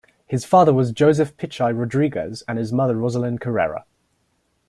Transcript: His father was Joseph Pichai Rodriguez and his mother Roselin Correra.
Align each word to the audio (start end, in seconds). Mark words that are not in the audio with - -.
His 0.25 0.45
father 0.45 0.73
was 0.73 0.93
Joseph 0.93 1.37
Pichai 1.37 1.77
Rodriguez 1.77 2.41
and 2.47 2.57
his 2.57 2.73
mother 2.73 2.95
Roselin 2.95 3.37
Correra. 3.37 3.83